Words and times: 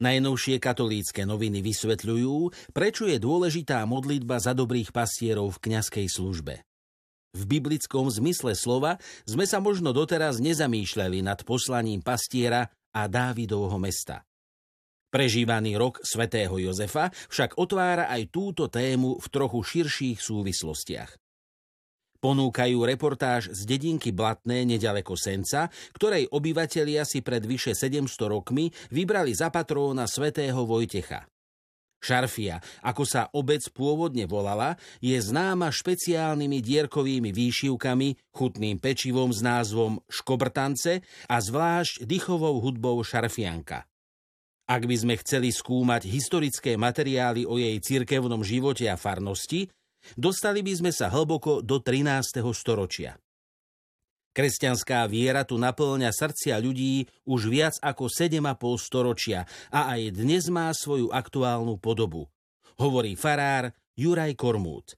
Najnovšie 0.00 0.56
katolícke 0.56 1.28
noviny 1.28 1.60
vysvetľujú, 1.60 2.72
prečo 2.72 3.04
je 3.04 3.20
dôležitá 3.20 3.84
modlitba 3.84 4.40
za 4.40 4.56
dobrých 4.56 4.96
pastierov 4.96 5.60
v 5.60 5.68
kňazskej 5.68 6.08
službe. 6.08 6.64
V 7.36 7.42
biblickom 7.44 8.08
zmysle 8.08 8.56
slova 8.56 8.96
sme 9.28 9.44
sa 9.44 9.60
možno 9.60 9.92
doteraz 9.92 10.40
nezamýšľali 10.40 11.20
nad 11.20 11.44
poslaním 11.44 12.00
pastiera 12.00 12.72
a 12.96 13.12
Dávidovho 13.12 13.76
mesta. 13.76 14.24
Prežívaný 15.12 15.76
rok 15.76 16.00
svätého 16.00 16.56
Jozefa 16.56 17.12
však 17.28 17.60
otvára 17.60 18.08
aj 18.08 18.32
túto 18.32 18.72
tému 18.72 19.20
v 19.20 19.26
trochu 19.28 19.60
širších 19.60 20.16
súvislostiach. 20.16 21.19
Ponúkajú 22.20 22.84
reportáž 22.84 23.48
z 23.48 23.64
dedinky 23.64 24.12
Blatné 24.12 24.68
nedaleko 24.68 25.16
Senca, 25.16 25.72
ktorej 25.96 26.28
obyvatelia 26.28 27.08
si 27.08 27.24
pred 27.24 27.40
vyše 27.40 27.72
700 27.72 28.04
rokmi 28.28 28.68
vybrali 28.92 29.32
za 29.32 29.48
patróna 29.48 30.04
svätého 30.04 30.68
Vojtecha. 30.68 31.24
Šarfia, 32.00 32.60
ako 32.80 33.04
sa 33.04 33.28
obec 33.36 33.60
pôvodne 33.72 34.24
volala, 34.24 34.76
je 35.04 35.16
známa 35.20 35.68
špeciálnymi 35.68 36.60
dierkovými 36.64 37.28
výšivkami, 37.28 38.32
chutným 38.32 38.80
pečivom 38.80 39.32
s 39.32 39.44
názvom 39.44 40.00
škobrtance 40.08 41.04
a 41.28 41.36
zvlášť 41.40 42.08
dychovou 42.08 42.56
hudbou 42.60 43.00
šarfianka. 43.04 43.84
Ak 44.70 44.88
by 44.88 44.96
sme 44.96 45.14
chceli 45.20 45.52
skúmať 45.52 46.08
historické 46.08 46.76
materiály 46.80 47.44
o 47.44 47.60
jej 47.60 47.76
cirkevnom 47.80 48.40
živote 48.40 48.88
a 48.88 48.96
farnosti, 48.96 49.68
Dostali 50.16 50.64
by 50.64 50.72
sme 50.80 50.90
sa 50.92 51.08
hlboko 51.12 51.60
do 51.64 51.78
13. 51.82 52.40
storočia. 52.52 53.16
Kresťanská 54.30 55.10
viera 55.10 55.42
tu 55.42 55.58
naplňa 55.58 56.14
srdcia 56.14 56.62
ľudí 56.62 57.10
už 57.26 57.50
viac 57.50 57.74
ako 57.82 58.06
7,5 58.06 58.78
storočia 58.78 59.42
a 59.74 59.90
aj 59.98 60.14
dnes 60.22 60.46
má 60.46 60.70
svoju 60.70 61.10
aktuálnu 61.10 61.82
podobu. 61.82 62.30
Hovorí 62.78 63.18
farár 63.18 63.74
Juraj 63.98 64.38
Kormút. 64.38 64.94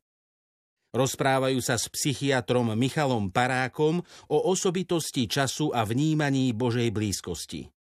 Rozprávajú 0.92 1.64
sa 1.64 1.80
s 1.80 1.88
psychiatrom 1.88 2.76
Michalom 2.76 3.32
Parákom 3.32 4.04
o 4.28 4.38
osobitosti 4.52 5.24
času 5.24 5.72
a 5.72 5.88
vnímaní 5.88 6.52
Božej 6.52 6.92
blízkosti. 6.92 7.72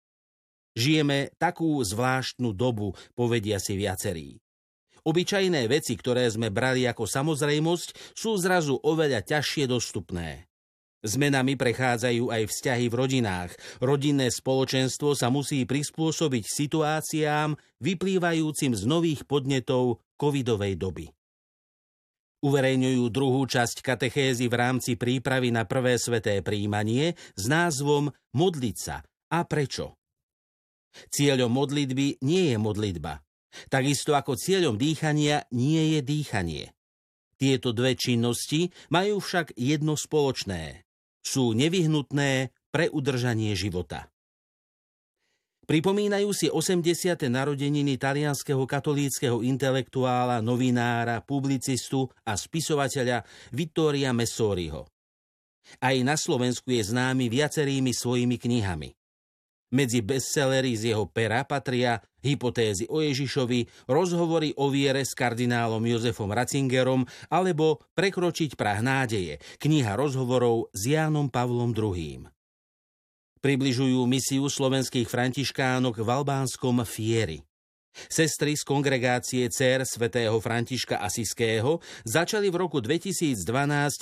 Žijeme 0.71 1.35
takú 1.35 1.83
zvláštnu 1.83 2.55
dobu, 2.55 2.95
povedia 3.11 3.59
si 3.59 3.75
viacerí. 3.75 4.39
Obyčajné 5.01 5.65
veci, 5.65 5.97
ktoré 5.97 6.29
sme 6.29 6.53
brali 6.53 6.85
ako 6.85 7.09
samozrejmosť, 7.09 8.13
sú 8.13 8.37
zrazu 8.37 8.77
oveľa 8.77 9.25
ťažšie 9.25 9.65
dostupné. 9.65 10.45
Zmenami 11.01 11.57
prechádzajú 11.57 12.29
aj 12.29 12.45
vzťahy 12.45 12.85
v 12.85 12.93
rodinách. 12.93 13.51
Rodinné 13.81 14.29
spoločenstvo 14.29 15.17
sa 15.17 15.33
musí 15.33 15.65
prispôsobiť 15.65 16.45
situáciám 16.45 17.57
vyplývajúcim 17.81 18.77
z 18.77 18.83
nových 18.85 19.25
podnetov 19.25 20.05
covidovej 20.21 20.77
doby. 20.77 21.05
Uverejňujú 22.45 23.03
druhú 23.09 23.41
časť 23.49 23.81
katechézy 23.81 24.45
v 24.45 24.55
rámci 24.57 24.93
prípravy 24.93 25.49
na 25.49 25.65
prvé 25.65 25.97
sveté 25.97 26.45
príjmanie 26.45 27.17
s 27.33 27.49
názvom 27.49 28.13
Modliť 28.37 28.77
sa. 28.77 29.01
A 29.33 29.41
prečo? 29.49 29.97
Cieľom 31.09 31.49
modlitby 31.49 32.21
nie 32.21 32.53
je 32.53 32.57
modlitba, 32.61 33.25
Takisto 33.67 34.15
ako 34.15 34.39
cieľom 34.39 34.75
dýchania 34.79 35.45
nie 35.51 35.97
je 35.97 35.99
dýchanie. 36.01 36.65
Tieto 37.41 37.73
dve 37.73 37.97
činnosti 37.97 38.69
majú 38.93 39.17
však 39.17 39.57
jedno 39.57 39.97
spoločné. 39.97 40.85
Sú 41.25 41.57
nevyhnutné 41.57 42.53
pre 42.69 42.85
udržanie 42.87 43.57
života. 43.57 44.11
Pripomínajú 45.65 46.29
si 46.35 46.47
80. 46.51 47.31
narodeniny 47.31 47.95
talianského 47.95 48.65
katolíckého 48.67 49.39
intelektuála, 49.39 50.43
novinára, 50.43 51.23
publicistu 51.23 52.11
a 52.27 52.35
spisovateľa 52.35 53.23
Vittoria 53.55 54.11
Messoriho. 54.11 54.89
Aj 55.79 55.95
na 56.03 56.19
Slovensku 56.19 56.67
je 56.75 56.83
známy 56.91 57.31
viacerými 57.31 57.93
svojimi 57.93 58.35
knihami. 58.35 59.00
Medzi 59.71 60.03
bestsellery 60.03 60.75
z 60.75 60.91
jeho 60.91 61.07
pera 61.07 61.47
patria 61.47 62.03
Hypotézy 62.19 62.91
o 62.91 62.99
Ježišovi, 62.99 63.87
Rozhovory 63.87 64.51
o 64.59 64.67
viere 64.67 65.07
s 65.07 65.15
kardinálom 65.15 65.79
Jozefom 65.87 66.27
Ratzingerom 66.27 67.07
alebo 67.31 67.79
Prekročiť 67.95 68.59
prah 68.59 68.83
nádeje, 68.83 69.39
kniha 69.63 69.95
rozhovorov 69.95 70.67
s 70.75 70.91
Jánom 70.91 71.31
Pavlom 71.31 71.71
II. 71.71 72.27
Približujú 73.39 74.03
misiu 74.05 74.45
slovenských 74.51 75.07
františkánok 75.07 76.03
v 76.03 76.09
albánskom 76.13 76.83
Fieri. 76.83 77.39
Sestry 78.11 78.59
z 78.59 78.63
kongregácie 78.67 79.47
Cer 79.51 79.87
svätého 79.87 80.35
Františka 80.39 80.99
Asiského 80.99 81.79
začali 82.03 82.47
v 82.51 82.59
roku 82.59 82.83
2012 82.83 83.39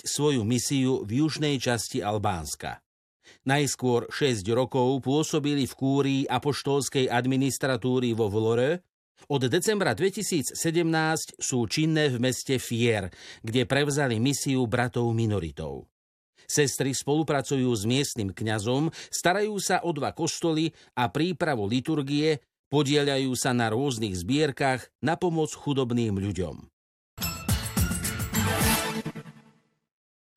svoju 0.05 0.41
misiu 0.45 1.05
v 1.05 1.25
južnej 1.25 1.61
časti 1.61 2.01
Albánska. 2.01 2.81
Najskôr 3.47 4.09
6 4.11 4.45
rokov 4.51 5.01
pôsobili 5.03 5.65
v 5.65 5.73
kúrii 5.73 6.21
apoštolskej 6.29 7.09
administratúry 7.09 8.13
vo 8.13 8.27
Vlore, 8.27 8.83
od 9.27 9.51
decembra 9.51 9.91
2017 9.91 10.55
sú 11.35 11.67
činné 11.67 12.07
v 12.07 12.23
meste 12.23 12.55
Fier, 12.55 13.11
kde 13.43 13.67
prevzali 13.67 14.15
misiu 14.15 14.63
bratov 14.63 15.11
minoritov. 15.11 15.91
Sestry 16.47 16.95
spolupracujú 16.95 17.67
s 17.67 17.83
miestnym 17.83 18.31
kňazom, 18.31 18.89
starajú 19.11 19.59
sa 19.59 19.83
o 19.83 19.91
dva 19.91 20.15
kostoly 20.15 20.71
a 20.95 21.11
prípravu 21.11 21.67
liturgie, 21.67 22.41
podielajú 22.71 23.35
sa 23.35 23.53
na 23.53 23.69
rôznych 23.69 24.15
zbierkach 24.17 24.87
na 25.03 25.19
pomoc 25.19 25.51
chudobným 25.53 26.15
ľuďom. 26.17 26.78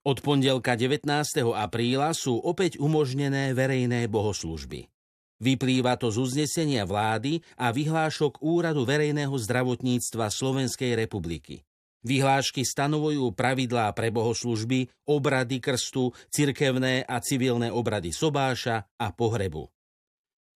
Od 0.02 0.18
pondelka 0.18 0.74
19. 0.74 1.06
apríla 1.54 2.10
sú 2.10 2.34
opäť 2.34 2.74
umožnené 2.82 3.54
verejné 3.54 4.10
bohoslužby. 4.10 4.90
Vyplýva 5.38 5.94
to 5.94 6.10
z 6.10 6.18
uznesenia 6.18 6.82
vlády 6.82 7.38
a 7.54 7.70
vyhlášok 7.70 8.42
Úradu 8.42 8.82
verejného 8.82 9.30
zdravotníctva 9.30 10.26
Slovenskej 10.26 10.98
republiky. 10.98 11.62
Vyhlášky 12.02 12.66
stanovujú 12.66 13.30
pravidlá 13.30 13.94
pre 13.94 14.10
bohoslužby, 14.10 14.90
obrady 15.06 15.62
krstu, 15.62 16.10
cirkevné 16.34 17.06
a 17.06 17.22
civilné 17.22 17.70
obrady 17.70 18.10
sobáša 18.10 18.82
a 18.98 19.06
pohrebu. 19.14 19.70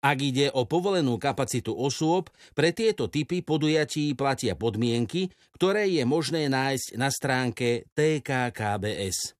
Ak 0.04 0.18
ide 0.20 0.52
o 0.52 0.68
povolenú 0.68 1.16
kapacitu 1.16 1.72
osôb, 1.72 2.28
pre 2.52 2.70
tieto 2.76 3.08
typy 3.08 3.40
podujatí 3.40 4.12
platia 4.12 4.52
podmienky, 4.54 5.32
ktoré 5.56 5.88
je 5.88 6.04
možné 6.04 6.46
nájsť 6.52 6.88
na 7.00 7.08
stránke 7.08 7.88
TKKBS. 7.96 9.36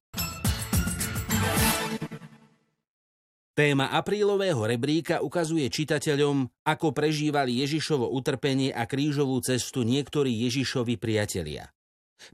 Téma 3.57 3.89
aprílového 3.89 4.69
rebríka 4.69 5.25
ukazuje 5.25 5.65
čitateľom, 5.73 6.45
ako 6.61 6.93
prežívali 6.93 7.57
Ježišovo 7.65 8.05
utrpenie 8.13 8.69
a 8.69 8.85
krížovú 8.85 9.41
cestu 9.41 9.81
niektorí 9.81 10.29
Ježišovi 10.45 11.01
priatelia. 11.01 11.65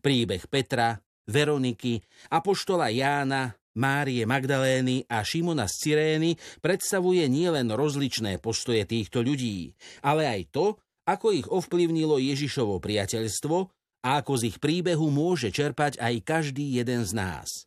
Príbeh 0.03 0.43
Petra, 0.51 0.99
Veroniky, 1.23 2.03
Apoštola 2.27 2.91
Jána, 2.91 3.55
Márie 3.73 4.29
Magdalény 4.29 5.09
a 5.09 5.25
Šimona 5.25 5.65
z 5.65 5.75
Cyrény 5.81 6.31
predstavuje 6.61 7.25
nielen 7.25 7.73
rozličné 7.73 8.37
postoje 8.37 8.85
týchto 8.85 9.25
ľudí, 9.25 9.73
ale 10.05 10.29
aj 10.29 10.41
to, 10.53 10.65
ako 11.09 11.33
ich 11.33 11.47
ovplyvnilo 11.49 12.21
Ježišovo 12.21 12.77
priateľstvo 12.77 13.57
a 14.03 14.09
ako 14.21 14.33
z 14.37 14.43
ich 14.53 14.57
príbehu 14.61 15.09
môže 15.09 15.49
čerpať 15.49 15.97
aj 15.97 16.13
každý 16.21 16.77
jeden 16.77 17.01
z 17.01 17.11
nás. 17.17 17.65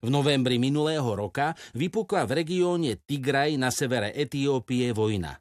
V 0.00 0.08
novembri 0.08 0.56
minulého 0.56 1.06
roka 1.12 1.52
vypukla 1.76 2.24
v 2.24 2.40
regióne 2.40 2.96
Tigraj 3.04 3.60
na 3.60 3.68
severe 3.68 4.16
Etiópie 4.16 4.96
vojna. 4.96 5.36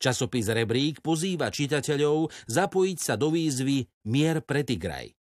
Časopis 0.00 0.48
Rebrík 0.48 1.04
pozýva 1.04 1.52
čitateľov 1.52 2.32
zapojiť 2.48 2.98
sa 2.98 3.20
do 3.20 3.28
výzvy 3.28 3.84
Mier 4.08 4.40
pre 4.40 4.64
Tigraj. 4.64 5.19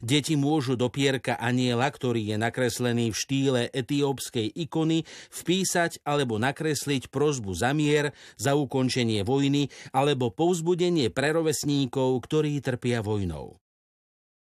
Deti 0.00 0.34
môžu 0.34 0.74
do 0.74 0.90
pierka 0.90 1.36
aniela, 1.38 1.86
ktorý 1.86 2.34
je 2.34 2.36
nakreslený 2.40 3.12
v 3.12 3.20
štýle 3.20 3.62
etiópskej 3.70 4.50
ikony, 4.66 5.04
vpísať 5.30 6.02
alebo 6.02 6.40
nakresliť 6.40 7.12
prozbu 7.12 7.52
za 7.54 7.70
mier, 7.76 8.16
za 8.34 8.56
ukončenie 8.58 9.22
vojny 9.22 9.68
alebo 9.92 10.32
povzbudenie 10.32 11.12
prerovesníkov, 11.12 12.16
ktorí 12.24 12.58
trpia 12.64 13.04
vojnou. 13.04 13.60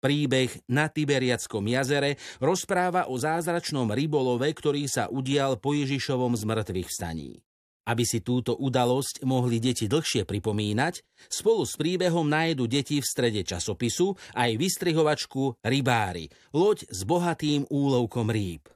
Príbeh 0.04 0.52
na 0.68 0.92
Tiberiackom 0.92 1.64
jazere 1.64 2.20
rozpráva 2.44 3.08
o 3.08 3.16
zázračnom 3.16 3.88
rybolove, 3.88 4.52
ktorý 4.52 4.84
sa 4.84 5.08
udial 5.08 5.56
po 5.56 5.72
Ježišovom 5.72 6.36
zmrtvých 6.36 6.92
vstaní. 6.92 7.40
Aby 7.84 8.08
si 8.08 8.24
túto 8.24 8.56
udalosť 8.56 9.28
mohli 9.28 9.60
deti 9.60 9.92
dlhšie 9.92 10.24
pripomínať, 10.24 11.28
spolu 11.28 11.68
s 11.68 11.76
príbehom 11.76 12.24
nájdu 12.24 12.64
deti 12.68 13.04
v 13.04 13.06
strede 13.06 13.44
časopisu 13.44 14.16
aj 14.40 14.56
vystrihovačku 14.56 15.60
Rybári, 15.60 16.32
loď 16.56 16.88
s 16.88 17.04
bohatým 17.04 17.68
úlovkom 17.68 18.32
rýb. 18.32 18.72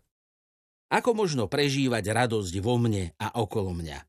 Ako 0.88 1.12
možno 1.12 1.52
prežívať 1.52 2.04
radosť 2.16 2.54
vo 2.64 2.80
mne 2.80 3.12
a 3.20 3.36
okolo 3.40 3.76
mňa? 3.76 4.00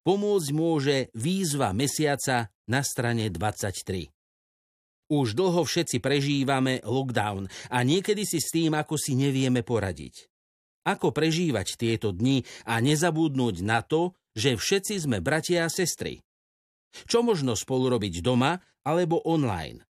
Pomôcť 0.00 0.48
môže 0.56 0.96
výzva 1.12 1.76
mesiaca 1.76 2.48
na 2.64 2.80
strane 2.80 3.28
23. 3.28 4.08
Už 5.10 5.34
dlho 5.34 5.66
všetci 5.66 5.98
prežívame 5.98 6.80
lockdown 6.86 7.50
a 7.68 7.82
niekedy 7.82 8.24
si 8.24 8.38
s 8.38 8.48
tým 8.54 8.72
ako 8.78 8.94
si 8.96 9.18
nevieme 9.18 9.60
poradiť. 9.60 10.29
Ako 10.84 11.12
prežívať 11.12 11.76
tieto 11.76 12.12
dni 12.12 12.44
a 12.68 12.80
nezabudnúť 12.80 13.56
na 13.64 13.84
to, 13.84 14.16
že 14.36 14.56
všetci 14.56 15.08
sme 15.08 15.18
bratia 15.20 15.66
a 15.66 15.72
sestry. 15.72 16.20
Čo 17.06 17.22
možno 17.22 17.54
spolu 17.54 17.92
robiť 17.96 18.22
doma 18.22 18.58
alebo 18.82 19.22
online? 19.24 19.84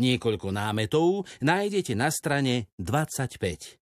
Niekoľko 0.00 0.48
námetov 0.48 1.28
nájdete 1.44 1.92
na 1.92 2.08
strane 2.08 2.72
25. 2.80 3.79